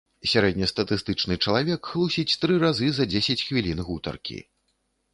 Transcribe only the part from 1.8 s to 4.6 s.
хлусіць тры разы за дзесяць хвілін гутаркі.